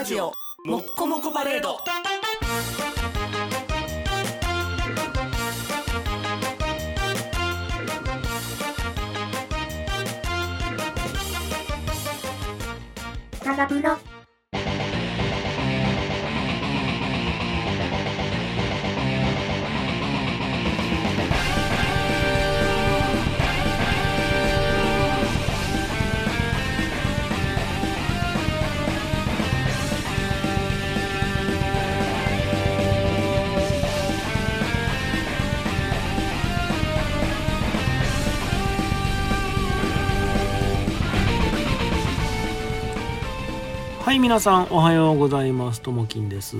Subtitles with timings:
[0.00, 0.32] ラジオ
[0.64, 1.76] もっこもこパレード。
[13.44, 14.09] 長風呂は
[44.20, 45.80] 皆さんおはようございます。
[45.80, 46.58] ともきんです。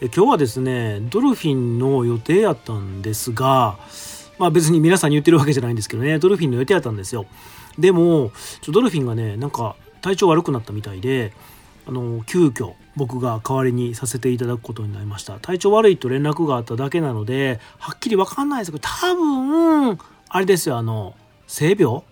[0.00, 3.78] え今日はですねドルフィンの予定やったんですが
[4.36, 7.26] まあ別に皆さんに言ってるわけじゃないんですけどねドルフィンの予定やったんですよ。
[7.78, 8.32] でも
[8.62, 11.32] ちょドルフィンがねなんか体調悪くなったみたいで
[11.86, 15.38] あの急遽僕が代わりにさせていただくことになりました。
[15.38, 21.14] 体調悪いと連絡があっただけなのではっきり分かんないですけど多分あれですよあの
[21.46, 22.02] 性病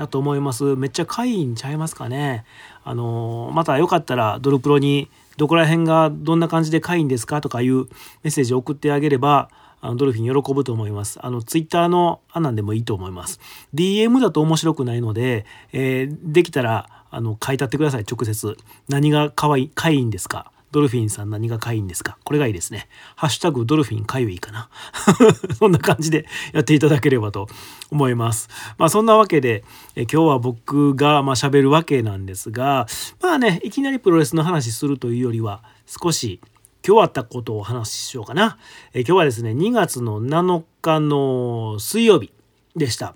[0.00, 2.44] やと思いますめっちゃかいんちゃいますかね
[2.84, 7.86] あのまたよかったらドルプロにどこら辺がどんな感じでかいんですかとかいうメ
[8.24, 9.50] ッセージを送ってあげれば
[9.82, 11.18] あのドルフィン喜ぶと思います。
[11.22, 13.40] あの、ツイッターの案なんでもいいと思います。
[13.74, 18.58] DM だと面白くないので、えーできたら、あの、書いてあってください、直接。
[18.90, 22.16] 何がかわいい、かいいんですかドルフィンさん何がかいんですか？
[22.24, 22.88] これがいいですね。
[23.16, 24.68] ハッシュタグドルフィンかゆいかな。
[25.58, 27.48] そんな感じでやっていただければと
[27.90, 28.48] 思います。
[28.78, 29.64] まあそんなわけで、
[29.96, 32.86] え今日は僕がまあ喋るわけなんですが、
[33.20, 36.40] まあね、いきなりプロレスの話するというよりは、少し
[36.86, 38.56] 今日あったことをお話ししようかな。
[38.94, 42.30] え今日はですね、2月の7日の水曜日
[42.76, 43.14] でした。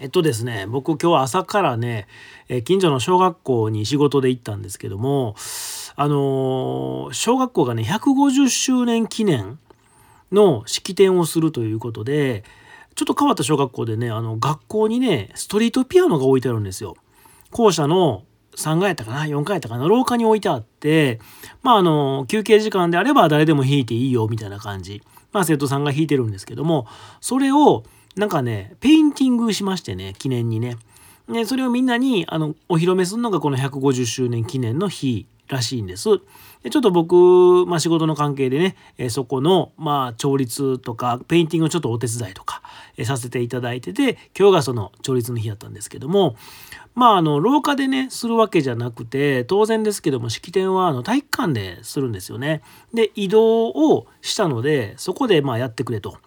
[0.00, 2.08] えっとですね、僕今日朝からね、
[2.48, 5.36] え近所の小学校に仕事で行ったんですけども、
[5.96, 9.58] あの小学校がね、150周年記念
[10.32, 12.44] の式典をするということで、
[12.94, 16.96] ちょっと変わった小学校でね、あの、学校にね、ストリートピアノが置いてあるんですよ。
[17.50, 18.24] 校舎の
[18.56, 21.20] 3階やったかな ?4 階やったかな廊下に置いてあって、
[21.62, 25.02] まああの、休憩時間であれば誰でも弾いていいよみたいな感じ。
[25.32, 26.86] まあ生徒さんが弾いてるんですけども、
[27.20, 27.84] それを
[28.16, 30.76] なんかね、ペインティングしましてね、記念にね。
[31.28, 36.08] で、それをみんなにあのお披露目するのがこの150周年記念の日らしいんです。
[36.62, 42.62] でちょっと僕、まあ、仕事の関係でね、えそこの、まあ、調律とかペインティングのちょっとお手伝いとか、
[42.96, 46.36] えさせていただいてて今日がその調律の日だったんですけども
[46.94, 52.62] まああの廊下でねするわけじゃなくて当然ですけども式典はあの体育館でするんですよね。
[52.94, 56.18] で移動をしたのでそこでまあやってくれと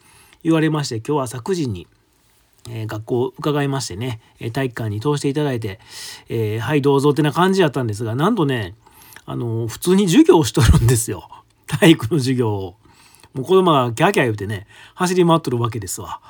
[0.43, 1.87] 言われまして今日は朝9時に
[2.69, 5.79] え学校を伺いましてね、え体育館に通していただいて、
[6.27, 8.75] えーはいどうぞってな感じやったんですがなんとね
[9.27, 11.29] あの普通に授業をしとるんですよ
[11.67, 12.75] 体育の授業を。
[13.33, 14.65] もう子供がキャーキャ言うてね
[14.95, 16.21] 走り回っとるわけですわ。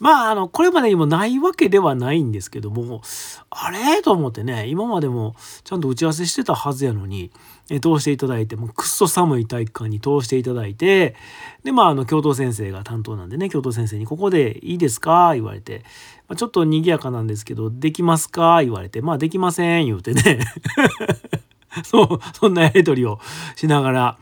[0.00, 3.00] まああのこれまでにもないわけではないんですけども
[3.48, 4.02] あれ？
[4.02, 7.30] と思ってね今までもちゃんと打ち合わせしてたはずやのに、
[7.70, 11.16] え通していただいてもうくっそ寒い体育館に通していただいて
[11.64, 15.84] でまああの教頭先生が担当なんでね教頭先生に「ここでいいですか?」言われて、
[16.28, 20.40] まあ、ちょっと賑やかなんですけど「できますか?」言われて「まあできません」言うてね
[21.84, 23.20] そうそんなやり取りを
[23.56, 24.18] しながら、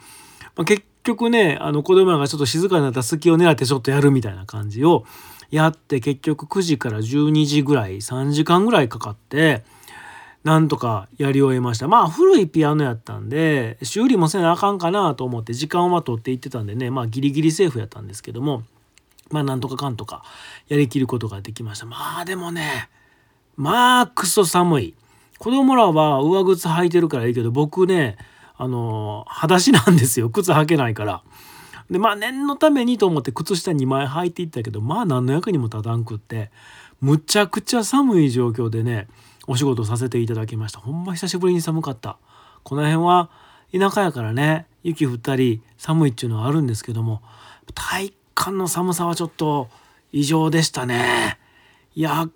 [0.56, 5.04] まあ、結局ねあの子供らがちょっと静かになった隙を狙ってちょっとやるみたいな感じを
[5.50, 9.64] やって結局9時から12時ぐらい3時間ぐらいかかって
[10.42, 11.88] なんとかやり終えました。
[11.88, 18.62] まあ古いピアノやったんで修理もせなあかんかなと思って時間は取っていってたんでねまあギリギリセーフやったんですけども
[19.30, 20.22] まあなんとかかんとか
[20.68, 21.86] やりきることができました。
[21.86, 22.90] まあでもね
[23.56, 24.94] まあクソ寒い。
[25.38, 28.16] 子供らは上靴履いてるからいいけど僕ね
[28.56, 30.30] あの裸足なんですよ。
[30.30, 31.22] 靴履けないから。
[31.90, 36.50] でまあ念のためにと思って靴下2枚履いていったけどまあ何の役にも立たんくって。
[37.00, 39.08] むちゃくちゃ寒い状況でね
[39.46, 40.78] お仕事させていただきました。
[40.78, 42.16] ほんま久しぶりに寒かった。
[42.62, 43.28] この辺は
[43.78, 47.20] 田舎やからね雪降ったり寒いっていうのはあるんですけども
[47.74, 49.68] 体育館の寒さはちょっと
[50.12, 51.38] 異常でしたね。
[51.94, 52.26] いや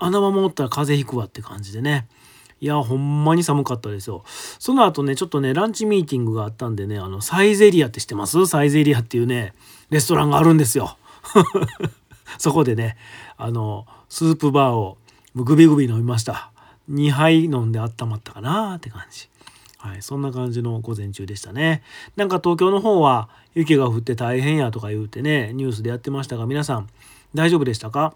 [0.00, 2.06] あのままおったら風邪ひくわって感じでね。
[2.64, 4.24] いやほんまに寒かったですよ。
[4.58, 8.46] その後ねちょっとねランチミーティングがあったんでねあのサイゼリアって知ってます？
[8.46, 9.52] サイゼリアっていうね
[9.90, 10.96] レストランがあるんですよ。
[12.38, 12.96] そこでね
[13.36, 14.96] あのスープバーを
[15.34, 16.52] グビグビ飲みました。
[16.90, 19.28] 2杯飲んで温まったかなって感じ。
[19.76, 21.82] はい、そんな感じの午前中でしたね。
[22.16, 26.88] なんか東京の方は雪が降って大変やとか言うてね、ニュースでやってましたが、皆さん
[27.34, 28.14] 大丈夫でしたか？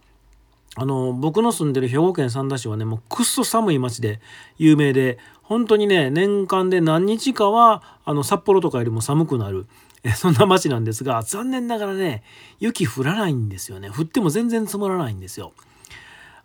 [0.81, 4.21] あの僕の住んでる兵庫県三田市はねもうくっそ寒い町で
[4.59, 9.67] 有名で本当にね年間で何日かはあの札幌とかよりも寒くなる
[10.15, 12.23] そんな町なんですが残念ながらね
[12.61, 15.53] 雪降らないんですよね降っても全然積もらないんですよ。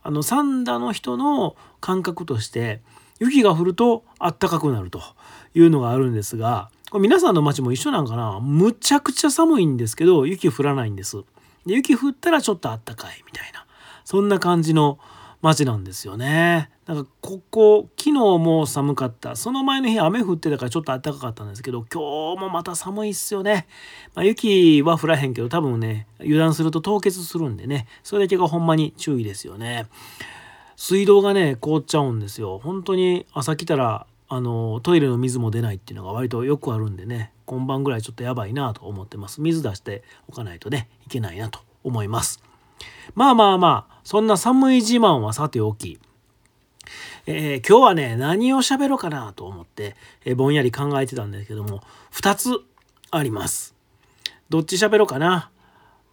[0.02, 2.82] あの三田の人の感覚として
[3.20, 5.02] 雪が降るとあったかくなると
[5.54, 8.40] いうのがあるんですがこれ皆さんの町も一緒なんかな？
[8.42, 11.24] むちゃくちゃ寒いんですけど雪降らないんです。
[11.66, 13.63] で雪降ったらちょっとあったかいみたいな
[14.14, 15.00] そんな感じの
[15.42, 16.70] 街なんですよね。
[16.86, 23.66] なんかここ昨日も寒かったその前の日雨降ってたからちょっと暖かかったんですけど今日もまた寒いっすよね。
[24.14, 29.88] まあ、雪は降らへんけど多分ね油断すると凍結するんでねそれだけがほんまに注意ですよね。
[30.76, 32.60] 水道がね凍っちゃうんですよ。
[32.60, 42.53] 本当に朝来たらあのトイレの水も出ないっていうのが割とよくあるんでね今晩ぐらいちょっとやばいなと思ってます水出しておかないとねいけないなと思います
[43.16, 46.00] まあまあまあそんな寒い自慢はさておき。
[47.26, 49.96] えー、今日はね何を喋ろうかなと思って、
[50.26, 52.60] えー、ぼんやり考えてたんですけども2つ
[53.12, 53.76] あります。
[54.50, 55.50] どっち喋ろうかな？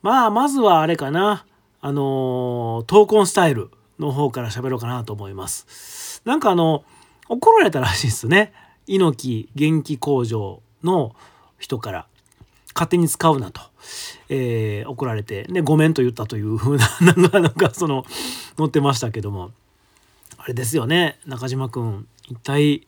[0.03, 1.45] まあまずはあれかな。
[1.81, 6.23] あのー、闘魂スタイルの方から喋ろうかなと思います。
[6.25, 6.85] なんかあの
[7.29, 8.53] 怒られたらしいですね。
[8.87, 11.15] 猪木元気工場の
[11.59, 12.07] 人から。
[12.75, 13.61] 勝手に使うなと、
[14.29, 16.89] えー、怒られて、ね、ごめんと言ったというふうな
[17.41, 18.05] なんかその
[18.57, 19.51] 載ってましたけども。
[20.43, 21.19] あれですよね。
[21.27, 22.87] 中島くん一体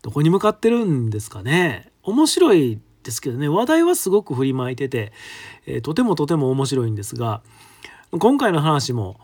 [0.00, 1.90] どこに向かってるんですかね。
[2.02, 3.46] 面白いですけどね。
[3.46, 5.12] 話題はすごく振りまいてて、
[5.66, 7.42] えー、とてもとても面白いんですが
[8.10, 9.20] 今回の話も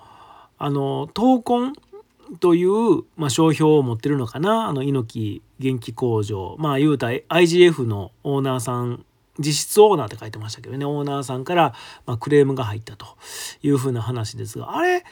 [0.59, 1.73] あの闘魂
[2.39, 4.69] という、まあ、商標を持ってるのかな。
[4.69, 6.57] あの猪木元気工場。
[6.59, 9.07] まあ言うた IGF のオーナーさん
[9.41, 11.75] 実質オーナーって書いてましたけどねオーナーさんから、
[12.07, 13.07] まクレームが入ったと
[13.63, 15.05] いうふうな話ですがあれ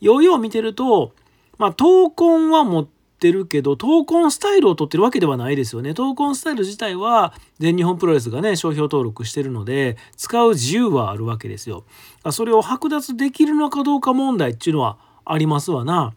[0.00, 1.12] ようよう見てると
[1.58, 2.86] まあ、闘魂は持っ
[3.18, 5.90] てるけど、闘魂スタイルを取ってるわけではないですよね。
[5.90, 11.84] 闘魂スタイル自体は全日本プロレスがね、商標登録してるので、使う自由はあるわけですよ。
[12.30, 16.14] それを剥奪できるのかどうか問題っていうのはありますわな。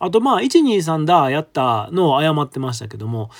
[0.00, 3.30] あとまあ、123だやったのを謝ってましたけども、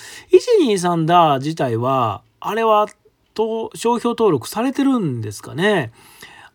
[0.61, 2.89] 123だ自体は、あれは
[3.39, 5.93] と商標登録されてるんですかね。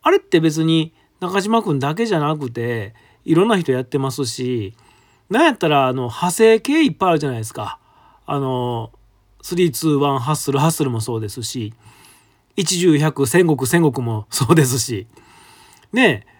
[0.01, 2.93] あれって別に中島くんだけじゃなくて、
[3.23, 4.75] いろんな人やってますし、
[5.29, 7.79] なんやったら、あの、派生系いっぱいあるじゃないですか。
[8.25, 8.91] あの、
[9.43, 11.73] 321ハッスル、ハッスルもそうですし、
[12.57, 15.07] 一十百戦国戦国もそうですし、
[15.93, 16.33] ねえ、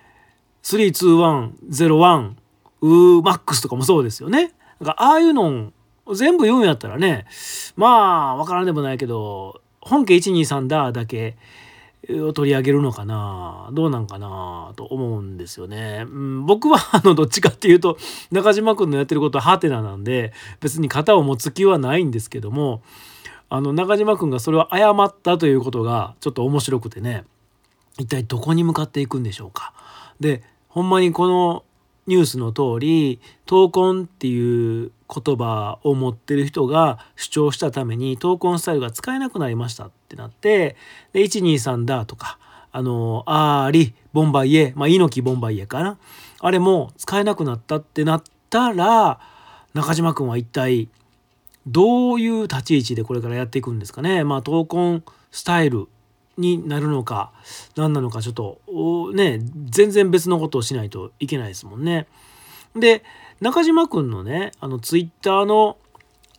[0.63, 2.34] 32101
[2.81, 4.51] ウーマックスとかもそうですよね。
[4.81, 5.72] なんかああいうの
[6.13, 7.25] 全部言うんやったらね、
[7.78, 11.35] まあ、わからんでもないけど、本家123だだけ、
[12.09, 13.69] を取り上げるのかな？
[13.71, 16.03] どうなんかなと思うんですよね。
[16.06, 17.97] うん、僕はあのどっちかっていうと
[18.30, 22.81] 中島君のやってることはハテナなんで別に型を持つ気はないんですけども
[23.50, 27.24] あの中島君がそれを誤ったということがちょっと面白くてね
[27.97, 29.74] 一体どこに向かっていくんでしょうか。
[30.19, 31.63] でほんまにこの
[32.08, 40.76] ニュースの通り闘魂っていう言葉を持ってる人が主張したために闘魂スタイルが使えなくなりましたってなって
[41.14, 42.40] で123だとか
[42.72, 45.98] あのアーリボンバイエまあ猪木ボンバイエかな。
[46.40, 49.19] あれも使えなくなったってなったら
[49.74, 50.90] 中島君は一体
[51.66, 54.24] どういう立ち位置でこれからやっていくんですかね。
[54.24, 55.88] まあ闘魂スタイル
[56.37, 57.31] になるのか
[57.75, 58.59] 何なのかちょっと
[59.13, 62.07] ね全然別のことをしないといけないですもんね。
[62.75, 63.04] で
[63.40, 65.78] 中島くんのねあのツイッターの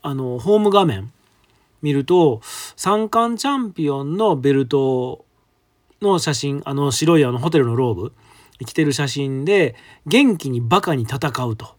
[0.02, 1.12] あのホーム画面
[1.80, 2.40] 見ると
[2.76, 5.24] 三冠チャンピオンのベルト
[6.02, 8.12] の写真あの白いあのホテルのローブ
[8.66, 9.74] 着てる写真で
[10.06, 11.76] 元気にバカに戦うと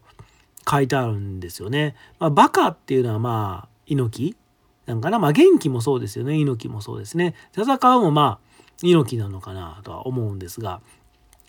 [0.68, 1.94] 書いてあるんですよね。
[2.18, 4.36] まあ、バカっていうのはまあ猪木
[4.86, 5.18] なんかな？
[5.18, 6.36] まあ元気もそうですよね。
[6.36, 7.34] 猪木もそうですね。
[7.52, 8.46] 戦うもまあ
[8.82, 10.80] 猪木なのかなとは思うんですが。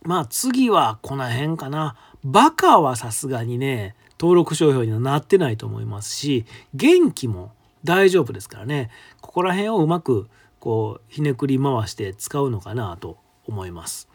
[0.04, 1.96] まあ次はこの辺かな。
[2.24, 7.52] バカはさすがにね登録商標にはなってないと思いますし元気も
[7.84, 8.90] 大丈夫ですからね。
[9.22, 10.28] ここら辺をうまく
[10.60, 14.08] こうひねくり回して使うのかなと思います。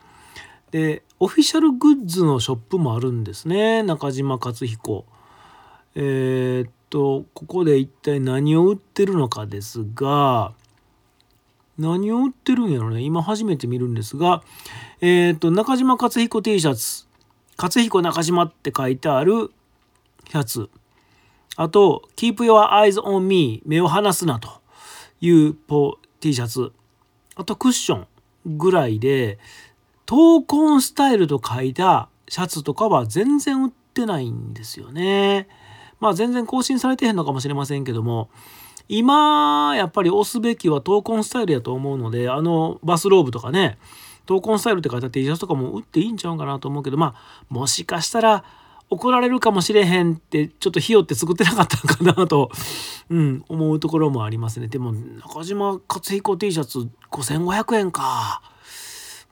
[0.71, 3.83] でオフィシャルグッズのショップもあるんですね。
[3.83, 5.05] 中島克彦。
[5.95, 10.53] えー、とここで一体何を売ってるのかですが
[11.79, 13.01] 何を売ってるんやろね。
[13.01, 14.43] 今初めて見るんですが
[15.01, 17.07] えっ、ー、と中島克彦 T シャツ。
[17.57, 19.51] 克彦中島って書いてある
[20.29, 20.69] シャツ。
[21.57, 24.61] あと Keep your eyes on me 目を離すなと
[25.23, 26.73] いうポ T シャツ。
[27.37, 28.07] あとクッション
[28.59, 29.39] ぐらいで
[30.05, 35.49] 闘魂スタイルと書いたシャツとかは全然売ってないんですよね。
[36.03, 38.29] まあ全然更新されてへんのかもしれませんけども、
[38.89, 43.79] 今、やっぱり押すべきは闘魂スタイルやと思うので、あのバスローブとかね、
[44.27, 48.43] 闘魂スタイルって書いた T シャツとかも売っていいんちゃうかなと思うけど、まあ、もしかしたら
[48.91, 52.51] 怒られるかもしれへんって、ちょっと費用って作ってなかったのかなと、
[53.09, 54.67] うん、思うところもありますね。
[54.67, 58.43] でも、中島克彦 T シャツ5500円か。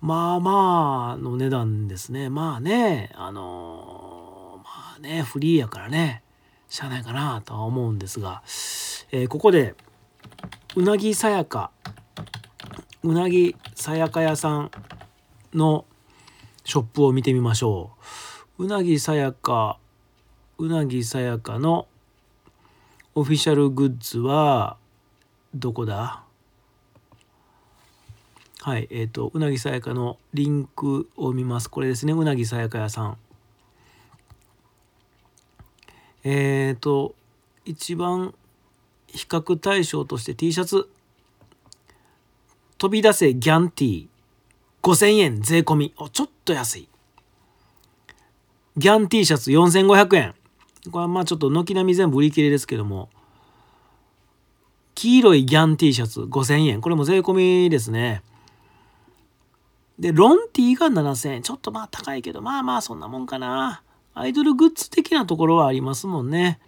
[0.00, 2.30] まあまあの値段ですね。
[2.30, 6.22] まあね、あのまあね、フリーやからね、
[6.70, 8.42] しゃあないかなとは思うんですが、
[9.10, 9.74] えー、ここで、
[10.76, 11.72] うなぎさやか、
[13.02, 14.70] うなぎさやか屋さん
[15.52, 15.84] の
[16.64, 17.90] ショップを見てみましょ
[18.56, 18.64] う。
[18.64, 19.78] うなぎさやか、
[20.58, 21.88] うなぎさやかの
[23.16, 24.76] オフィシャルグッズは、
[25.52, 26.22] どこだ？
[28.60, 31.68] はい、えっ、ー、と、うなぎさやかのリンクを見ます。
[31.68, 33.18] これですね、うなぎさやか屋さん。
[36.24, 37.14] えっ、ー、と、
[37.64, 38.34] 一番
[39.06, 40.88] 比較対象として T シャツ。
[42.78, 44.08] 飛び出せギャンティー。
[44.82, 45.94] 5000円税込み。
[45.98, 46.88] お、ちょっと安い。
[48.76, 50.34] ギャン T シャツ4500円。
[50.90, 53.10] これはまあちょっと軒並み全部売り切れですけども。
[54.94, 56.80] 黄色いギャン T シャツ5000円。
[56.80, 57.34] これも税込
[57.64, 58.22] みですね。
[59.98, 61.42] で、ロンティーが7000円。
[61.42, 63.82] ちょっとまあ高いけど、まあまあそんなもんかな。
[64.14, 66.58] アイドルグッズ的なところはありますもんね。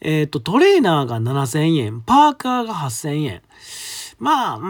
[0.00, 2.00] えっ、ー、と、トレーナーが7000円。
[2.00, 3.42] パーカーが8000円。
[4.18, 4.66] まあ、うーん。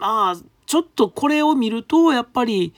[0.00, 0.36] まあ、
[0.66, 2.74] ちょっとこれを見ると、やっぱり、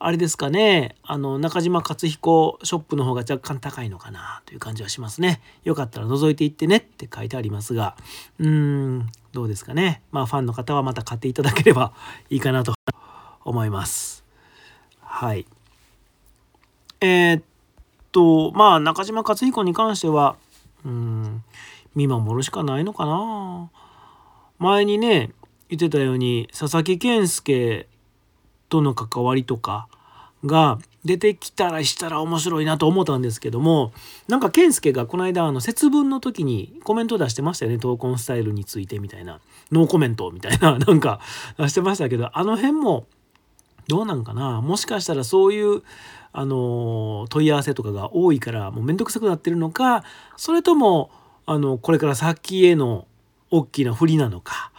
[0.00, 5.40] あれですかね、あの、中島克彦ショップの方が若干高いのかなという感じはしますね。
[5.62, 7.96] よかったら覗いていってねって書いてありますが、
[8.38, 10.02] うーん、どうですかね。
[10.10, 11.94] まあ、ファンの方はまた買っていただければ
[12.28, 12.74] いいかなと
[13.44, 14.24] 思います。
[15.00, 15.46] はい。
[17.04, 17.42] えー、っ
[18.12, 20.36] と、まあ、中島克彦に関しては、
[20.86, 21.44] うん、
[21.94, 23.70] 見守るしかないのかな。
[24.58, 25.32] 前にね、
[25.68, 27.88] 言ってたように、佐々木健介
[28.70, 29.86] との関わりとか、
[30.46, 33.92] が出てきたらしたら面白いなと思ったんですけども
[34.28, 37.78] なんか健介がこの間あの節分の時にコメント出してましたよね。
[37.78, 39.40] 闘魂スタイルについてみたいな。
[39.72, 40.76] ノーコメントみたいな。
[40.78, 41.20] なんか
[41.58, 43.06] 出してましたけどあの辺も
[43.88, 44.60] どうなんかな。
[44.60, 45.82] もしかしたらそういう
[46.36, 50.02] あの問い合わせとかが多いからもう面倒くさくなってるのか
[50.36, 51.12] それとも
[51.46, 53.06] あのこれから先への
[53.52, 54.72] 大きな不利なのか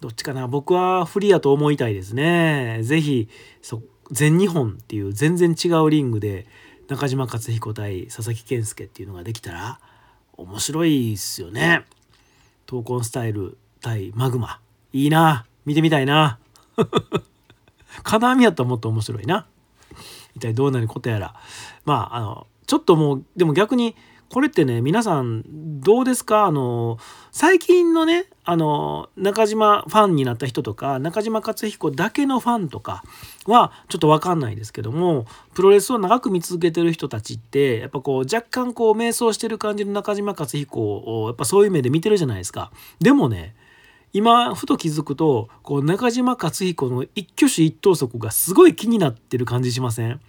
[0.00, 2.80] どっちかな僕は不利やと思いたいですね。
[2.82, 3.28] 是非
[3.62, 6.46] そ全日本っていう全然違うリングで
[6.86, 9.80] 中島克彦対佐々木健介っていうのができたら
[10.36, 11.84] 面白いっすよね。
[12.66, 14.60] 闘魂スタイル対マグマ。
[14.92, 15.46] いいな。
[15.64, 16.38] 見てみたいな。
[18.04, 19.46] 金網やったらもっと面白いな。
[20.36, 21.34] 一体どうなることやら。
[21.84, 23.96] まあ、あの、ちょっともう、でも逆に
[24.28, 25.44] これってね、皆さん
[25.80, 26.46] どうですか？
[26.46, 26.98] あの、
[27.30, 33.04] 最近のね、あの、中島ファンになった人とか、中島克彦だけのファンとか
[33.46, 42.72] はちょっとわかんないですけども、プロレスを長く見続けてる人たちって、やっぱこう若干こう迷走してる感じの中島克彦を、やっぱそういう目で見てるじゃないですか。
[43.00, 43.54] でもね、
[44.16, 50.22] 今ふと気づくとこう中島克彦の一挙手一投足がすごい気になってる感じしません？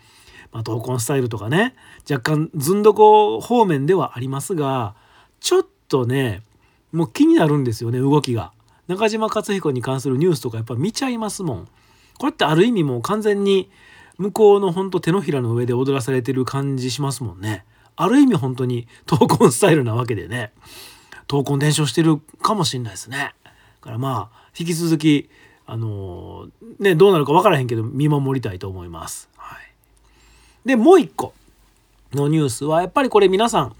[0.51, 1.73] まあ、闘魂スタイルとかね
[2.09, 4.93] 若干ずんどこ方面ではありますが
[5.39, 6.41] ちょっとね
[6.91, 8.51] もう気になるんですよね動きが。
[8.89, 11.67] 中島克彦に関するニュースとかやっぱ見ちゃいますもん。
[12.17, 13.69] これってある意味もう完全に
[14.17, 17.63] 向こうのほんと手のひらの上で踊らされてる感じしますもんね。
[17.95, 20.51] ある意味本当に闘魂スタイルなわけでね
[21.29, 23.33] 闘魂伝承してるかもしんないですね。
[23.81, 25.29] からまあ引き続き
[25.65, 29.29] あのー、ねどうなるか分からへんけど見守りたいと思います。
[29.35, 29.67] はい
[30.67, 31.33] で、もう一個
[32.13, 33.75] のニュースは、やっぱりこれ皆さん、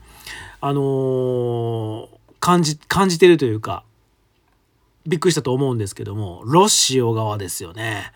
[0.62, 2.08] あのー、
[2.40, 3.84] 感じ、感じてるというか、
[5.06, 8.14] びっくりしたと思うんですけども、ロシオ側ですよね。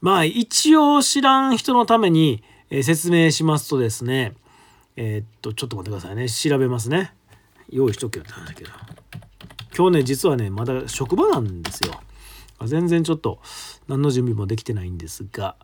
[0.00, 4.32] まあ、一応知らん人のために、え説明しますとですね、
[4.96, 6.30] えー、っと、ちょっと待ってくださいね。
[6.30, 7.12] 調べますね。
[7.68, 8.70] 用意しとけよって話だけど。
[9.76, 12.00] 今日ね、実はね、まだ職場なんですよ。
[12.66, 13.40] 全然ちょっと
[13.88, 15.56] 何の準備もできてないんですが、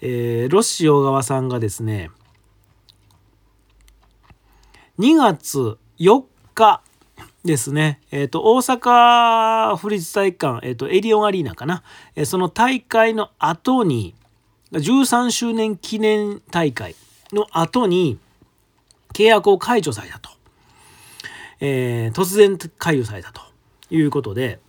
[0.00, 2.10] えー、ロッシオ側さんがですね
[4.98, 6.24] 2月4
[6.54, 6.82] 日
[7.44, 11.82] ですね、えーと、大阪府立体育館、えーと、エディオンアリーナかな、
[12.16, 14.14] えー、その大会の後に
[14.72, 16.96] 13周年記念大会
[17.32, 18.18] の後に
[19.12, 20.30] 契約を解除されたと、
[21.60, 23.40] えー、突然解除されたと
[23.90, 24.60] いうことで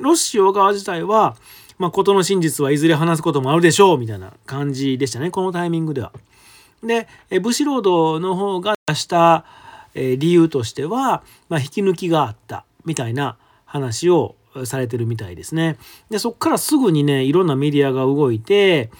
[0.00, 1.36] ロシオ側自体は
[1.82, 6.12] まあ、事の真実はいずれ話すこともあるでしょうみたいな感じでしたねこのタイミングでは。
[6.84, 7.08] で
[7.40, 9.44] 武士ロードの方が出した
[9.94, 15.76] 理由としては、まあ、引き抜きがあったみたいな話をされてるみたいですね。
[16.08, 18.90] でそっからすぐにねいろんなメディアが動いて、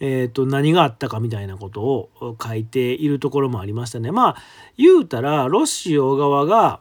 [0.00, 4.12] えーと、何があったかみたいなことを書いているところもありましたね。
[4.12, 4.36] まあ
[4.76, 6.80] 言うたらロシオ側が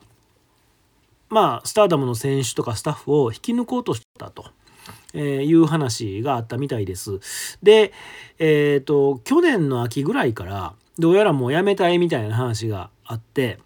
[1.30, 4.46] まあスターダムの選手とかスタッフを引き抜こうとしたと。
[5.14, 7.20] えー、いう話があったみたいです。
[7.64, 7.94] で、
[8.38, 13.60] えっ、ー、と去年の秋ぐらいからどうやらもうやめたいみたいな話があって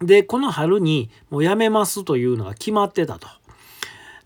[0.00, 3.28] でこの春にもうやめますというのが決まってたと。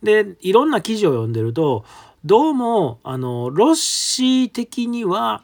[0.02, 1.84] でいろんな記事を読んでると
[2.24, 5.42] どうもあのロッシー的には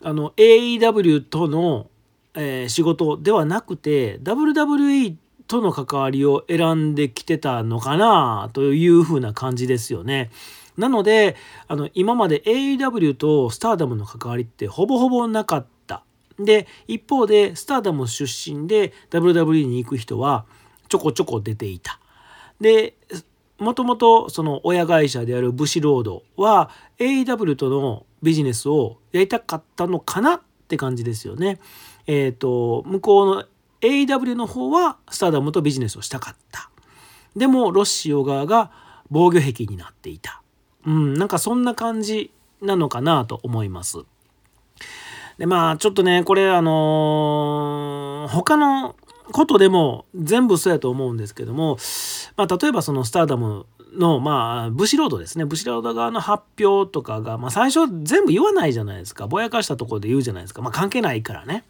[0.00, 1.88] あの AEW との、
[2.34, 5.16] えー、仕事ではなくて WWE
[5.48, 10.30] との関わりを選んできてたのかなというふうな感じですよね。
[10.76, 11.34] なので
[11.66, 16.04] あの今まで AEW とスターダムの関わりってほぼほぼなかった。
[16.38, 20.44] で一方でスターダム出身で WWE に行く人は
[20.88, 21.98] ちょこちょこ出ていた。
[22.60, 22.94] で
[23.58, 31.58] もともとその親会社であるブシロードは AEW とのビジネスをやりたかったのかなって感じですよね。
[32.06, 33.44] えっ、ー、と向こうの
[33.80, 36.70] AEW の方はスターダムとビジネスをしたかった。
[37.34, 38.70] でもロッシオ側が
[39.10, 40.42] 防御壁になっていた。
[40.84, 43.98] うん、なんかそんな感じなのかなと思います。
[45.38, 48.96] でまあちょっとねこれあのー、他の
[49.32, 51.78] ことでも全部そうやと思うんですけども、
[52.36, 61.64] まあ、例えばそのスターダムのまあブシロードですねブシロード側の発表とかが、まあ、最初全部言わないじゃないですかぼやかしたところで言うじゃないですか、まあ、関係ないからね。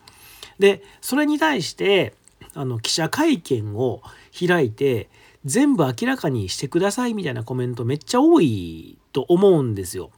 [0.59, 2.15] でそれに対して
[2.55, 4.03] あの記者会見を
[4.39, 5.09] 開いて
[5.45, 10.11] 全部明らかにしてくださいみたいなコメントめっちゃ多いと思うんですよ。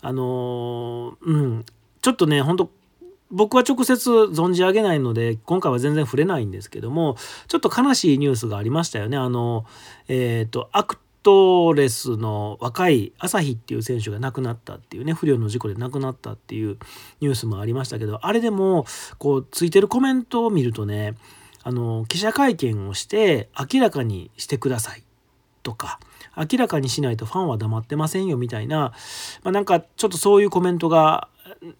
[0.00, 1.64] あのうん
[2.02, 2.70] ちょっとねほんと
[3.34, 7.16] 僕は直接存じ上げないので今回は全然触れないんですけども
[7.48, 9.16] ちょっと悲しいニュースがありましたよね。
[9.16, 9.66] あの
[10.08, 16.76] えっ、ー、とアクトレスの若い朝日っていう選手が亡くなったっていうね不慮の事故で亡くなったっていう
[17.20, 18.84] ニュースもありましたけどあれでも
[19.18, 21.14] こうついてるコメントを見るとね
[21.62, 25.02] あの記者会見をして明らかにしてください
[25.62, 25.98] とか
[26.36, 28.92] 明らかにしないとファンは黙ってませんよみたいな、
[29.42, 31.28] まあ、なんかちょっとそういうコメントが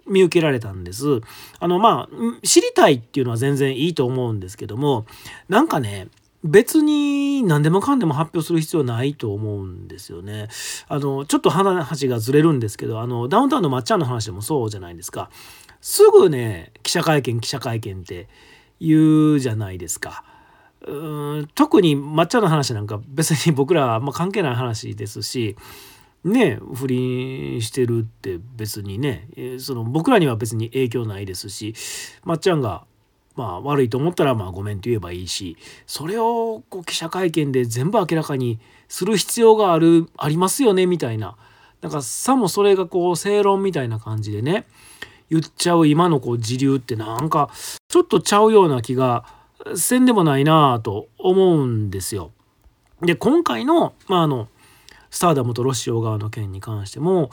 [0.07, 1.21] 見受けられたんです。
[1.59, 5.07] あのまあ知りたいっていうのは全然いいと思うんですけども
[5.49, 6.09] なんかね
[6.45, 10.49] 別に何でもかんでも発表する必要ないと思うんですよね。
[10.89, 15.31] あのちょっと話がずれるんですけどあのダウンタウンのまっちゃんの話でもそうじゃないですか。
[15.81, 18.29] すぐね記者会見記者会見って
[18.81, 20.25] 言うじゃないですか。
[20.87, 25.57] うん特に抹茶の話なんか別に僕らはあんま関係ない話ですし
[26.25, 31.75] ね不倫してるって別にねその僕らには別に影響ないですし
[32.25, 32.85] まっちゃんが
[33.37, 35.57] まあ悪いと思ったらまあごめんと言えばいいし
[35.87, 38.59] それをこう記者会見で全部明らかに
[38.89, 41.37] する必要があるありますよねみたいな
[41.83, 44.65] なんかさもそれがこう正論みたいな感じでね
[45.31, 47.51] 言っちゃう今のこう時流ってなんか
[47.89, 49.25] ちょっとちゃうような気が
[49.77, 52.33] せんでもないなと思うんですよ。
[53.01, 54.49] で今回の,、まあ、あの
[55.15, 57.31] スターダムとロシオ側の件に関しても、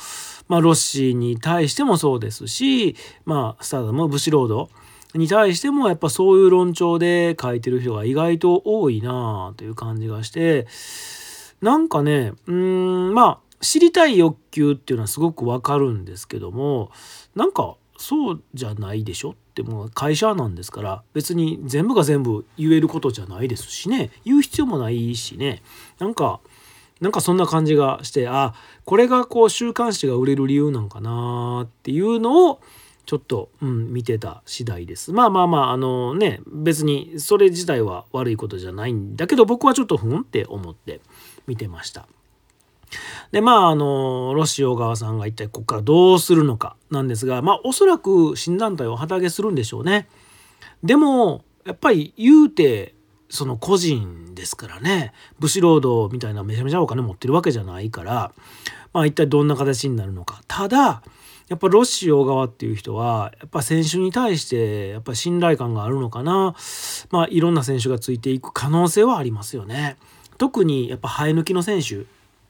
[0.48, 4.70] まあ、ロシに対してもそうですし、まあ、スターダムブシロード
[5.16, 10.68] に対してもやっぱそういう論調で書いてる人が意外と多いなあという感じがして
[11.60, 16.92] なんかねうんまあ知りたい欲求っていうのはすごくわかるんですけども
[17.36, 25.64] なんかそうじゃないでしょってもう会社なんですから別に全部が全部言えることじゃないですしね言う必要もないしね
[25.98, 26.42] なんか
[27.02, 28.54] なんかそんな感じがしてあ
[28.86, 32.62] これがこう週刊誌が売れる理由なんかなっていうのを
[33.06, 35.12] ちょっと、うん、見てた次第です。
[35.12, 41.02] まあまあまあ、あのね、別にそれ自体は悪いことじゃないんだけど、僕はちょっとふんって思って
[41.48, 42.08] 見てました。
[43.32, 50.08] で、まあ、あの、ロシオ側さんが一体ここからどうするのかなんですが、まあ、おそらく新団体を旗揚げするんでしょうね。
[50.84, 52.96] でも、やっぱり言うて、
[53.32, 58.32] その個人ですからね、武士労働みたいなめちゃめちゃお金持ってるわけじゃないから、
[58.94, 60.42] まあ一体どんな形になるのか。
[60.48, 61.02] ただ、
[61.48, 66.56] やっぱロッシオ側っていう人はやっぱ選手に対してやっぱ信頼感があるのかな
[67.10, 69.98] まあいろんな選手がついていく可能性はありますよね。
[70.38, 72.06] 特にやっぱ生え抜きの選手、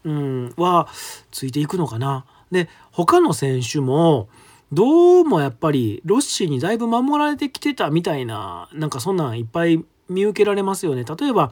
[0.06, 0.88] うん、は
[1.32, 2.26] ついていくのかな。
[2.52, 4.30] で他の選手も
[4.72, 11.04] どうもやっぱりロッシーにだいぶ守られてきてたみたいななんかそんなんいっぱい見受けられますよね。
[11.04, 11.52] 例えば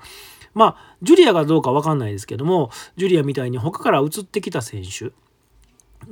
[0.54, 5.12] まあジュリアがどうか分かんないですけどもジュリアみたいに他から移ってきた選手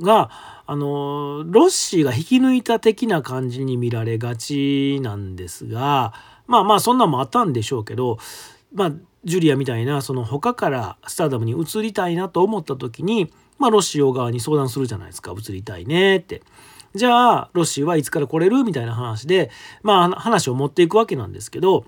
[0.02, 0.30] が
[0.66, 6.12] あのロッシーが引き抜いた的な感じに見られがちなんですが
[6.46, 8.18] まあまあそんなんもあったんでしょうけど
[8.72, 8.92] まあ
[9.24, 16.42] ジュリアみたいなその他からスターダムに移りたいなと思った時に、まあ、ロッシー側に相談するじゃないですか移りたいねって。
[16.94, 19.50] じゃあロッシーはいつから来れるみたいな話で
[19.82, 21.84] まあ話を持っていくわけなんですけど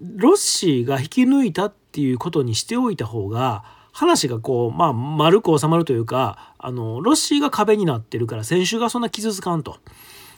[0.00, 9.78] ロッシーが引き抜いたっていうことにしておいた方が話がこうまあ丸く収まるというかあのロッシーが壁になってるから選手がそんな傷つかんと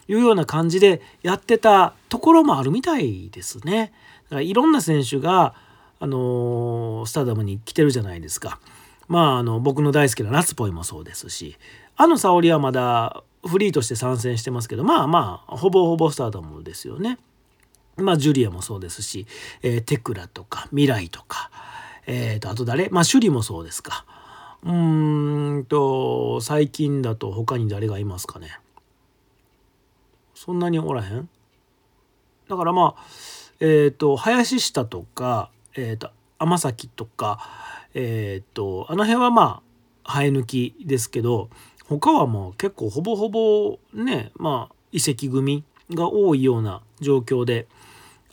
[0.07, 3.93] いうような感じでやってたところもあるみたいですね。
[4.25, 5.55] だからいろんな選手が
[5.99, 8.59] あのスターダムに来てるじゃないですか。
[9.07, 11.57] まああの僕の大好きな夏ポイもそうですし
[11.95, 17.19] あの沙織はまだフリーとして参戦してますけどまあまあほぼほぼスターダムですよね。
[17.97, 19.27] まあジュリアもそうですし、
[19.61, 21.51] えー、テクラとか未来とか、
[22.07, 22.89] えー、とあと誰？
[22.89, 24.05] まあ首里もそうですか。
[24.63, 28.59] うんと最近だと他に誰がいますかね？
[30.35, 31.29] そんなにおらへん？
[32.49, 33.03] だからまあ
[33.59, 37.39] えっ、ー、と林下とかえーと、天崎とか、
[37.95, 39.63] えーと、あの辺はま
[40.03, 41.49] あ生え抜きですけど
[41.87, 47.65] 他はもう結構ほぼほぼねまあ遺跡組が多いような状況で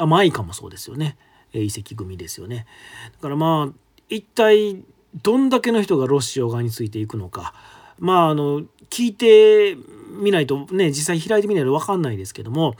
[0.01, 1.17] あマイカもそうですよね。
[1.53, 2.67] 遺跡組ですよね。
[3.13, 3.75] だからまあ
[4.09, 4.83] 一体
[5.23, 7.55] どんだけの人がロシア側についていくのか。
[7.99, 9.77] まああの聞いて
[10.23, 12.75] みないとね実際開いてみないと分かんないですけども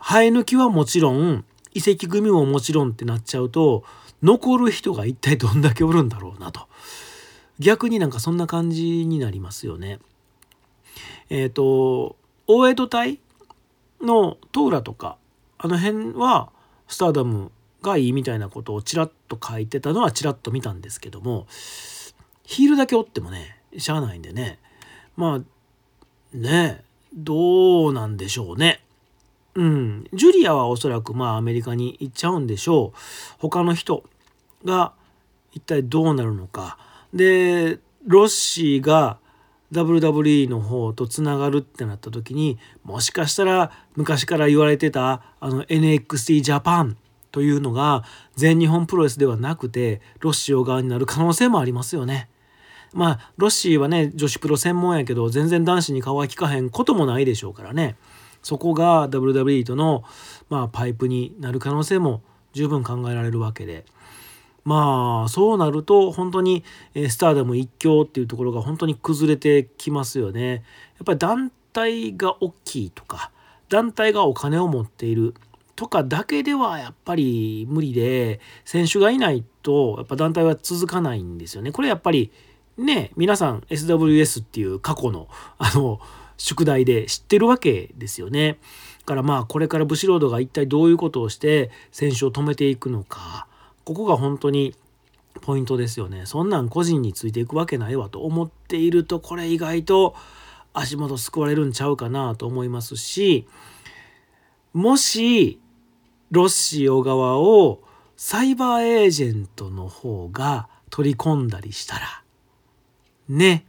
[0.00, 3.84] 生え抜きはもちろん移籍組ももちろんってなっちゃうと
[4.22, 6.68] 残る人が一体どんだけおるんだろうなと。
[7.58, 9.98] 逆になんかそんな感じになりますよね。
[11.30, 13.20] えっ、ー、と大江戸隊
[14.00, 15.16] のトーラとか
[15.58, 16.50] あの辺は
[16.88, 17.50] スターダム
[17.82, 21.46] がいいみたいなことをちらっと書いてたのはちらっと見たんですけども
[22.42, 24.58] ヒールだけ折ってもねしゃあないんでね。
[25.16, 26.82] まあね
[27.14, 28.82] どうなんでしょうね。
[29.54, 32.98] うん、ジュリアはおそらくまあアメリカに行っちゃうんでしょう。
[33.38, 34.04] 他の人
[34.64, 34.92] が
[35.52, 36.78] 一体どうなるのか。
[37.14, 39.18] でロッシーが
[39.72, 46.96] WWE の方とつながるってなった時にもしかしたら昔から言われてたあの NXT ジャパン
[47.32, 48.04] というのが
[48.36, 52.28] 全日本プロレスではなくてロッシー側になる可能性もありますよね。
[52.92, 57.96] まあロッシーはね女子プロ専門やけど全然男子に顔は利かへんこともないでしょうからね。
[58.42, 60.04] そこが WWE との、
[60.48, 63.84] まあ、パイプになる可能性も十分考えられるわけで
[64.66, 66.64] まあそうなると本当に
[67.08, 70.54] スターダム一強っていうところが本当に崩れてきますよね。
[70.54, 70.62] やっ
[71.06, 73.30] ぱり団体が大きいとか
[73.68, 75.34] 団体がお金を持っている
[75.76, 81.70] とかだけではやっぱり無理で選手がいないとやっぱ団体は続かないんですよね。
[81.70, 82.32] これやっぱり
[82.76, 86.00] ね皆さん SWS っていう過去のあの
[86.38, 88.58] 宿題で知ってるわけですよね。
[89.00, 93.45] だからまあこれからブシロードが一体どういうことをして選手を止めていくのか
[93.86, 94.74] ここが本当に
[95.42, 96.26] ポイントですよね。
[96.26, 100.16] そんなん個人についていくわけないわと思っているとこれ意外と
[100.74, 103.46] 足元救われるんちゃうかなと思いますし
[104.72, 105.60] もし
[106.32, 107.80] ロッシオ側を
[108.16, 112.22] サイバーエージェントの方が取り込んだりしたら
[113.28, 113.66] ね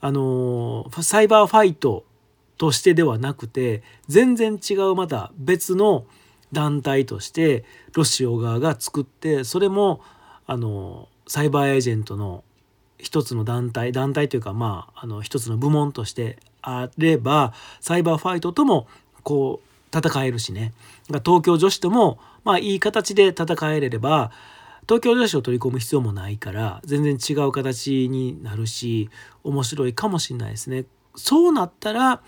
[0.00, 2.04] あのサイバーファイト
[2.56, 6.06] としてではなくて全然違うまた別の
[6.52, 10.00] 団体としてロシア側が作ってそれも
[10.46, 12.44] あのサイバーエージェントの
[12.98, 18.88] 一つの団体団体というかまああの一つの部門としてあればサイバーファイトとも
[19.22, 20.72] こう戦えるしね
[21.24, 24.32] 東京女子ともまあいい形で戦えれれば
[24.82, 29.10] 東京女子を取り込む必要もないから全然違う形になるし
[29.44, 30.84] 面白いかもしれないですね。
[31.14, 32.22] そうなったら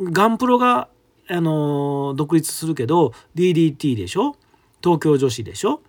[0.00, 0.88] ガンプロが、
[1.30, 4.36] あの独立するけど DDT でしょ？
[4.82, 5.80] 東京女子でしょ？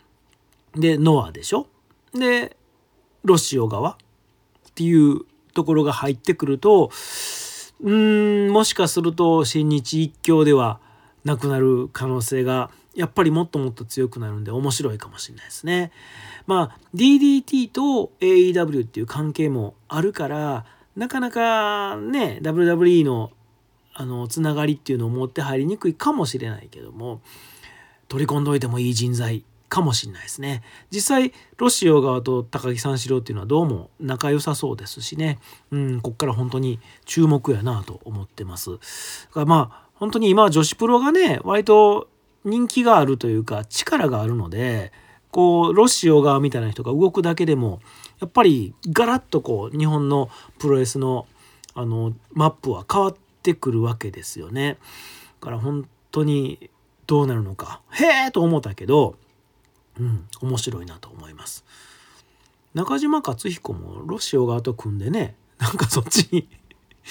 [0.75, 1.67] でノアでしょ？
[2.13, 2.57] で
[3.23, 3.91] ロシオ側？
[3.91, 3.97] っ
[4.75, 5.21] ていう
[5.53, 6.91] ところが入ってくると
[7.81, 10.79] うんもしかすると新日一強では
[11.25, 15.91] なくなる可能性がやっぱりもっともっと強くなるんで面白いかもしれないですね。
[16.47, 23.31] まあ DDT と AEW っていう関係もあるからなかなかね WWE の
[23.99, 27.19] あのつながりっていうのを持って入りにくいかもしれないけども
[28.07, 30.63] 取り込んどいてもいい人材かもしれないですね。
[30.89, 35.37] 実際ロシア側と高木三四郎っていうのはどうも仲良さそうですしね、
[35.71, 38.71] うん、こっから本当に注目やなと思ってます。
[38.71, 38.77] だ
[39.33, 42.07] からまあ本当に今は女子プロがね割と
[42.45, 44.93] 人気があるというか力があるので
[45.29, 47.81] こうロシオ側みたいな人が動くだけでも
[48.21, 51.27] やっぱりガラッとこう日本のプロレスの
[51.75, 54.77] あのマップは変わっててくるわけですよね。
[55.39, 56.69] だから本当に
[57.07, 59.15] どうなるのかへえと思ったけど、
[59.99, 61.65] うん、面白いなと思います。
[62.73, 66.47] 中島克彦もロシオ側と組んでねなんかそっちに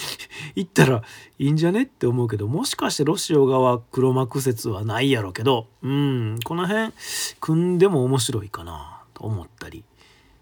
[0.54, 1.02] 行ったら
[1.38, 6.92] いいんじゃねって思うけどもしかしてロシオ側黒幕説はないやろうけどうんこの辺
[7.40, 9.84] 組んでも面白いかなと思ったり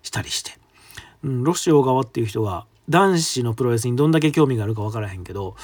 [0.03, 0.59] したりして、
[1.23, 5.57] うん、ロシオ側っていう人が男子のプロレスにどんだけ興味があるか分からへんけど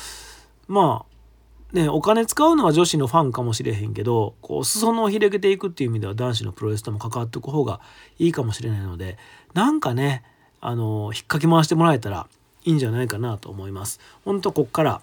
[0.68, 7.80] まあねお金使うのは女子のファンかもしれへんけどこう裾野を広げていくっていう意味では男子のプロレスとも関わっておく方が
[8.18, 9.18] いいかもしれないので
[9.54, 10.24] なんかね
[10.60, 12.28] あの引っかき回してもらえたら
[12.64, 13.98] いいんじゃないかなと思います。
[14.24, 15.00] ほんとこっから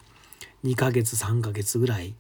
[0.64, 2.16] 2ヶ月3ヶ月ぐらい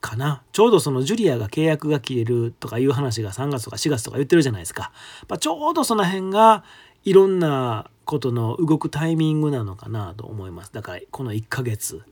[0.00, 4.92] かなちょうどそのジュリアが契約が切れるとかいう話が3月とか4月とか言ってるじゃないですか。
[5.28, 6.64] まあ、ちょうどその辺が
[7.04, 10.72] いろんなことの動くタイミングなのかなと思います。
[10.72, 12.02] だからこの1ヶ月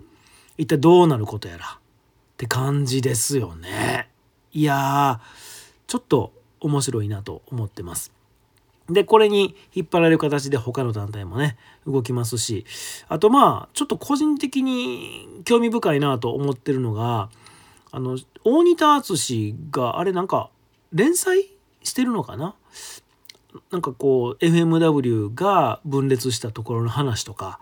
[0.59, 1.79] 一体どうなることやらっ
[2.37, 4.11] て感じですよね。
[4.53, 5.55] いやー
[5.87, 8.13] ちょっと面白いなと思ってます。
[8.91, 12.67] で、これに引っ張られる形で他の団体もね、動きますし、
[13.09, 17.31] あとまあ、ちょっと個人的に興味深いなと思ってるのが、
[17.93, 20.51] あの、大仁田敦が、あれなんか、
[20.93, 21.49] 連載
[21.83, 22.55] してるのかな
[23.71, 27.61] なんかこう、FMW が分裂したところの話とか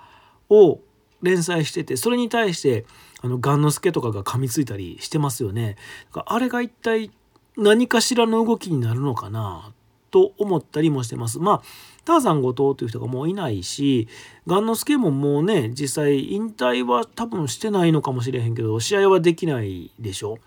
[0.49, 0.81] を
[1.23, 2.85] 連載してて、それに対して、
[3.21, 5.77] あの、雁之助とかが噛みついたりしてますよね。
[6.13, 7.11] あれが一体
[7.57, 9.73] 何かしらの動きになるのかな
[10.11, 11.39] と思ったりもしてます。
[11.39, 11.63] まあ
[12.05, 14.09] ターザン後藤という人がもういないし
[14.47, 20.39] 雁之助ももうね実際引退は多分してないのかもしれへんけど試合はできないでしょ。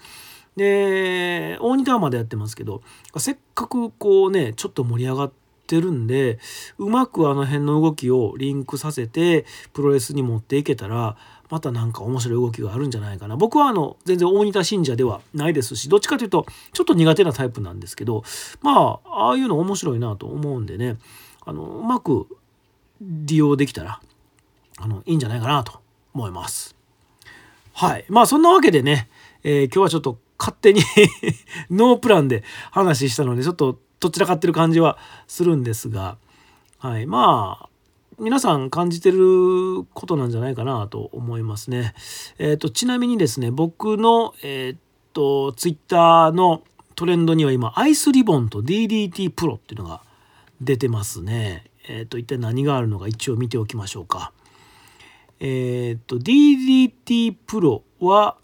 [0.55, 2.81] で大仁田までやってますけど
[3.17, 5.31] せっかくこうねちょっと盛り上がっ
[5.67, 6.39] てるんで
[6.77, 11.17] うまくあの辺の動きをリンクさせてプロレスに持っていけたら
[11.49, 18.23] また何か面白い動きがあるんじゃないかな僕はあの全然大仁田信者ではないですしどっちかというとちょっと苦手なタイプなんですけど
[18.61, 20.97] まあああいうの面白いなと思うんでね
[21.45, 22.27] あのうまく
[23.01, 23.99] 利用できたら
[24.79, 25.79] あのいいんじゃないかなと
[26.13, 26.75] 思います。
[27.73, 29.09] はいまあそんなわけでね、
[29.43, 30.81] えー、今日はちょっと勝手に
[31.69, 36.17] ノープランで話したのでちょっとどちらかってる感じはするんですが、
[36.79, 37.69] はい、まあ
[38.17, 41.93] 皆さん感じてることなんじゃないかなと思いますね。
[42.37, 46.63] えっ、ー、とちなみにですね僕のえっ、ー、とツイッターの
[46.95, 50.01] トレンドには今アイスリボンと DDT プロっていうのが
[50.61, 51.65] 出てますね。
[51.89, 54.31] えっ、ー、と一体何があるのか一応見ておきましょうか。
[55.41, 58.37] えっ、と DDT プロは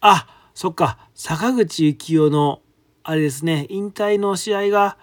[0.00, 2.62] あそっか坂口幸雄の
[3.02, 4.96] あれですね引退の試合が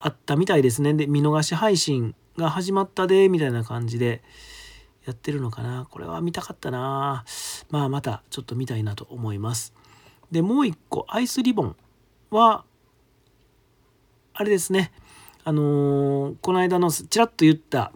[0.00, 0.94] あったみたいですね。
[0.94, 4.22] で見逃し配信が始まったでみたいな感じで
[5.06, 5.86] やってるのかな。
[5.90, 7.24] これは見たかったな。
[7.70, 9.74] まあまたちょっと見たいなと思います。
[10.30, 11.76] でもう一個アイスリボン
[12.30, 12.64] は
[14.32, 14.92] あれですね。
[15.44, 17.92] あのー、この間のちらっと言った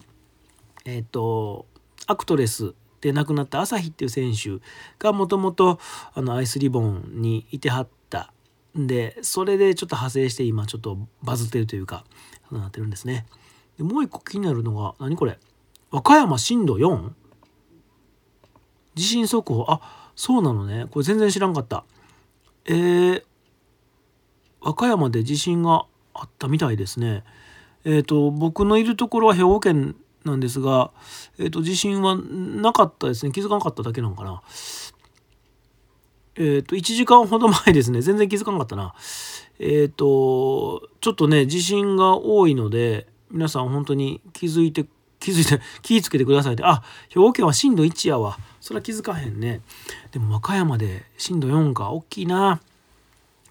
[0.85, 1.65] えっ、ー、と
[2.07, 4.65] アクトレスで亡くなった朝日っていう選手
[4.97, 5.79] がもともと
[6.15, 8.33] アイスリボンにいてはった。
[8.75, 12.03] んでそれでちょっと派生して今ちょっとバズってるというか
[12.49, 13.27] そうなってるんですね。
[13.77, 15.37] でもう一個気になるのが何これ？
[15.91, 17.11] 和歌山震度 4?
[18.95, 19.65] 地震速報。
[19.69, 20.87] あそうなのね。
[20.89, 21.85] これ全然知らんかった。
[22.65, 23.23] えー、
[24.61, 27.23] 和歌山で地震があったみたいですね。
[27.83, 30.91] えっ、ー、と僕のいるところは兵庫県なんですが、
[31.37, 33.31] えーと、地震はなかったですね。
[33.31, 34.41] 気づかなかっただけなのかな。
[36.37, 38.01] えっ、ー、と1時間ほど前ですね。
[38.01, 38.93] 全然気づかなかったな。
[39.59, 44.85] えっ、ー、とちょっとね地震が多いので皆さん本当に気づいて
[45.19, 48.37] 気づいて 気ぃつけてくださいってあ兵庫県は震度1やわ。
[48.59, 49.61] それは気づかへんね。
[50.11, 51.91] でも和歌山で震度4か。
[51.91, 52.59] 大きいな。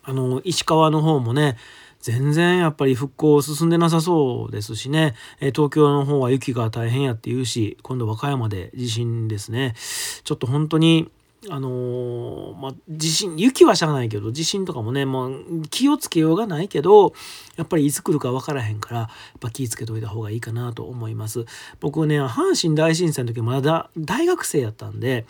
[0.06, 1.56] あの石川の方もね
[2.04, 5.14] 全然やっぱり復興進んでなさそうですしね。
[5.40, 9.74] え東京の方は雪が大変やって言うし今度和歌山で地震ですね。
[10.22, 11.10] ちょっと本当に
[11.48, 17.14] あのー、まあ、地震雪はしゃあないけど地震とかもねもう気をつけようがないけど
[17.56, 19.08] やっぱりいつ来るか分からへんからやっ
[19.40, 21.46] ぱ気をつけといた方がいいかなと思います。
[21.80, 25.24] 僕ね阪神大震災の時まだ大学生やったんで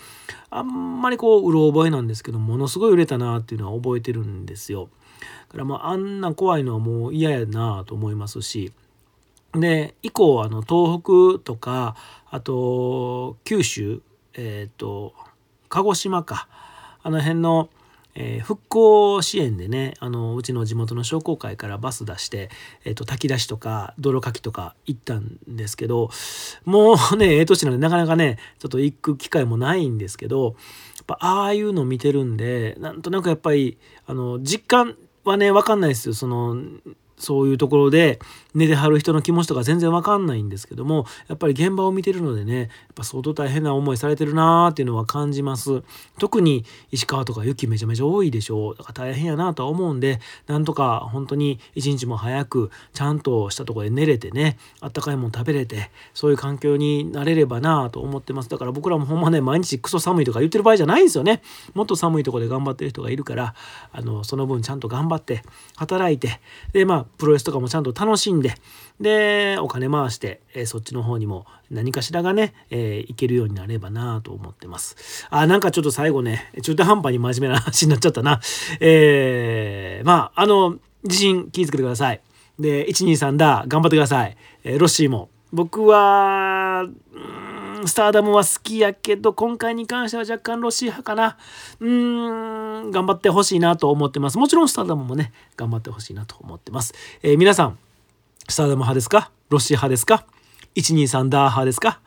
[0.50, 4.88] あんまりこううろ覚えなんですけどものすごい売れたなっていうのは覚えてるんですよ。
[5.48, 8.72] からまああんな怖いのはもう嫌やなと思いますし。
[9.52, 11.94] で以降あの東北とか
[12.28, 15.14] あと九州えっ、ー、と
[15.68, 16.48] 鹿児島か。
[17.06, 17.68] あの辺の、
[18.14, 22.48] えー、復興支援でねあのうちの地元の商工会からバス出して、
[22.84, 26.08] えーと、炊き出しとか泥かきとか行ったんですけど
[26.64, 30.54] もうねええ年なんでなかなかねちょっと行く機会もないんですけどやっ
[31.06, 34.96] ぱああいうの見てるんでなんとなくやっぱりあの実感
[35.30, 36.14] はね分かんないですよ。
[36.14, 36.56] その
[37.16, 38.18] そういうところで
[38.54, 45.82] 寝てはる人の気持ちとか全然わかんないんですけどもやっぱり現場を見てるのでねやっぱ相当大変な思いされてるなーっていうのは感じます。
[46.18, 48.76] 特に石川とか雪めちゃめちゃ多いでしょう。
[48.76, 58.48] だから大変やなとは思うんでなんとか本当に一日も早くちゃんとしたところで寝れてねあったかいもの食べれてそういう環境になれればなと思ってます。
[58.48, 61.42] だから僕らもほんまね毎日クソ寒いとか言ってる場合じゃないんですよね。
[61.74, 63.54] もっと寒いとこで頑張ってる人がいるから
[63.92, 65.42] あのその分ちゃんと頑張って
[65.76, 66.40] 働いて
[66.72, 68.54] でまあプロレスとかもちゃんと楽しんで
[69.00, 75.26] でお金回して、えー、そっちの方にも何かしらがね、えー、いけるようになればなと思ってます。
[75.30, 78.40] あなんかちょっと最後ね中途半端に真面目な話になっちゃったな。
[78.80, 82.20] えー、まああの自信気をつけてください。
[82.58, 85.30] で123だ頑張ってください、えー、ロッシーも。
[85.52, 86.88] 僕は
[87.86, 91.36] スターダムは好きやけど今回に関しては若干ロシア派かな。
[91.80, 94.38] うーん頑張ってほしいなと思ってます。
[94.38, 97.78] もちろんスターダムもね頑張ってほしいなと思ってます、えー、皆さん
[98.48, 99.30] スターダム派ですか？
[99.50, 100.26] ロシア派ですか
[100.74, 102.00] ？123ダー派ですか？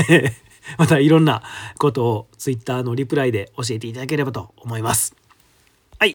[0.78, 1.42] またいろんな
[1.78, 5.14] ことをツイッターのリプライで教えていただければと思います。
[5.98, 6.14] はい、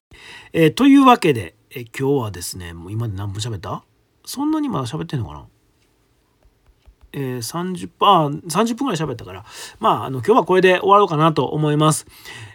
[0.53, 3.83] えー、というわけで、えー、今日はですねもう今で何分喋った？
[4.25, 5.45] そんなにまだ喋ってんのかな？
[7.13, 9.45] えー、30分、30分ぐらい喋ったから、
[9.80, 12.06] まあ、あの、今日はこれで終わろうかなと思います。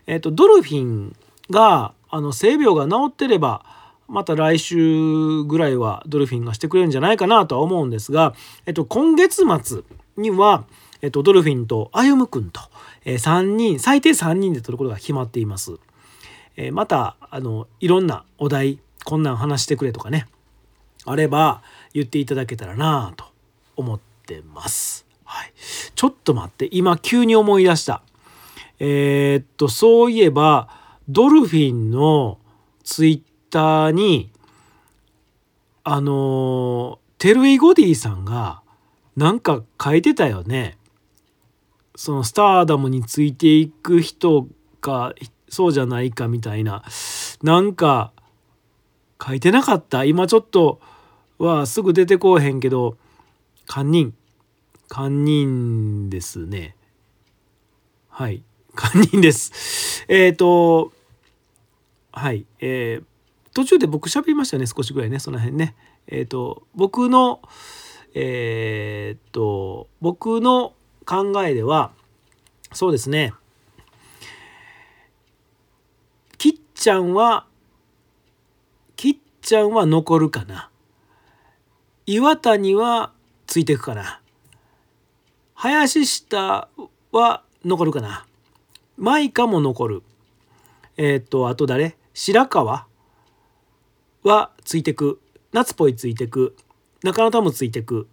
[0.07, 1.17] えっ、ー、と、ドルフィン
[1.51, 3.65] が、あの、性病が治ってれば、
[4.09, 9.83] また来週ぐらいはドルフィンがしてくれるんじゃないかなとは思うんですが、えっと、今月末
[10.17, 10.65] には、
[11.03, 12.61] えっと、ドルフィンと歩夢君と、
[13.05, 15.75] えー、3人、最低3人で取ることが決まっています。
[16.57, 20.27] えー、また、あの、いろんなお題、こんなん話してくれとかね、
[21.05, 23.27] あれば言っていただけたらなと
[23.77, 25.07] 思ってってます。
[25.25, 25.53] はい。
[25.95, 28.03] ちょっと待って、今急に思い出した。
[28.81, 30.69] えー、っと、そういえば、
[31.09, 32.39] ドルフィンの
[32.83, 34.31] ツイッターに、
[35.89, 38.61] あのテルイ・ゴディさんが
[39.15, 40.79] なんか書いてたよね。
[41.95, 44.49] そのスターダムについていく人
[44.81, 45.15] か
[45.49, 46.83] そうじゃないかみたいな
[47.45, 48.13] なんか
[49.25, 50.03] 書いてなかった？
[50.03, 50.81] 今ちょっと
[51.39, 52.97] はすぐ出てこうへんけど
[53.67, 54.15] 堪忍
[54.89, 56.77] 堪忍ですね。
[58.09, 58.43] はい。
[58.75, 60.05] 堪忍です。
[60.09, 60.93] えっ、ー、と
[62.13, 62.47] はい。
[62.61, 63.05] えー、
[63.55, 65.75] 途中で僕喋りましたよね少しぐらいねその辺ね。
[66.07, 67.43] えっ、ー、と僕の
[68.15, 70.73] えっ、と僕の
[71.05, 71.93] 考えでは
[72.73, 73.35] そうですね。
[76.39, 77.47] きっちゃんは
[78.97, 80.71] きっちゃんは残るかな。
[82.07, 83.13] 岩谷は
[83.57, 84.21] ついていくかな。
[85.55, 86.69] 林下
[87.11, 88.27] は残るかな。
[88.99, 90.03] 舞華も残る。
[90.99, 91.97] えっ、とあと誰？
[92.13, 92.87] 白川
[94.25, 95.23] はついてく。
[95.55, 96.55] なつぽいついてく。
[97.03, 98.09] 中野たむもついてく。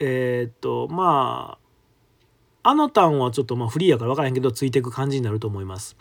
[0.00, 1.56] えっ、とま
[2.64, 5.96] ああのタンはちょっとまあフリーやから分からへんけどついてく感じになると思います。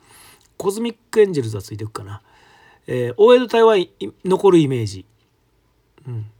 [0.57, 2.23] コズミックエンジェルズはついてくかな。
[2.87, 3.75] えー、大江戸隊は
[4.25, 5.05] 残るイメージ。
[6.07, 6.31] うん。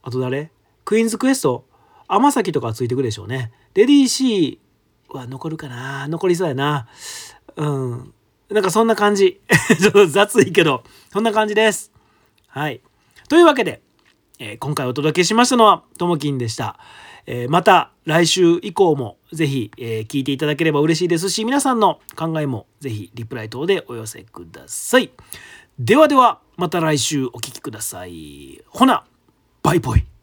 [0.00, 0.52] あと誰？
[0.84, 1.66] クイーンズクエスト
[2.08, 3.52] 天崎とかついてくるでしょうね。
[3.74, 4.60] レディー C
[5.08, 6.06] は残るかな？
[6.08, 6.86] 残りそうやな。
[7.56, 8.14] うん。
[8.50, 9.40] なんかそんな感じ。
[9.80, 11.92] ちょっと雑いけど、そんな感じです。
[12.48, 12.80] はい。
[13.28, 13.80] というわけで、
[14.38, 16.78] えー、今回お届けしましたのはともきんでした。
[17.26, 25.10] えー、また来週以降もぜひ、えー、聞いていただければ嬉しいですし、皆さんの考えもぜひリプライ等でお寄せください。
[25.78, 28.62] ではでは、また来週お聴きください。
[28.68, 29.04] ほな、
[29.62, 30.13] バイバイ。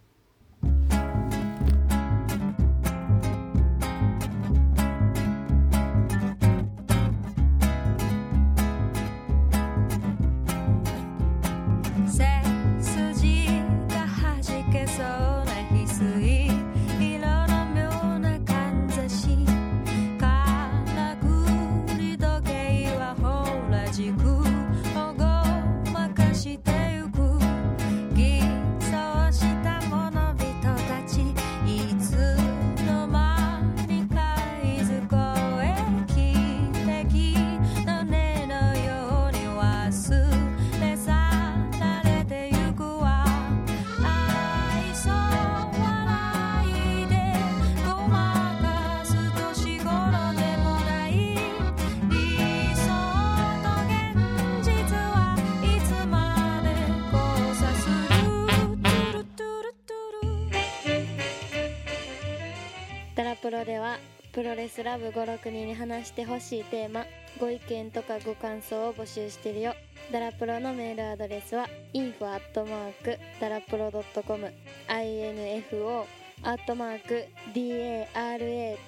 [63.51, 63.97] プロでは
[64.31, 67.05] プロレスラブ56人に話してほしいテーマ
[67.37, 69.75] ご意見とかご感想を募集してるよ。
[70.09, 74.53] ダラプロのメールアドレスは info アットマークダラプロドットコム
[74.87, 76.05] info
[76.43, 77.25] アットマーク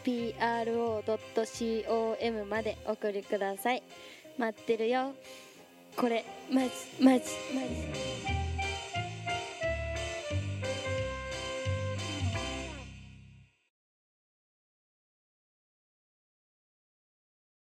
[0.06, 3.84] darapro.com までお送りください。
[4.38, 5.14] 待ってるよ。
[5.98, 6.70] これマジ
[7.02, 8.43] マジマジ